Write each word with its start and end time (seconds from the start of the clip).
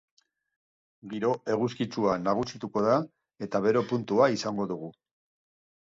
Giro 1.11 1.33
eguzkitsua 1.57 2.17
nagusituko 2.23 2.85
da 2.89 2.99
eta 3.49 3.65
bero 3.69 3.87
puntua 3.95 4.35
izango 4.41 4.71
dugu. 4.77 4.95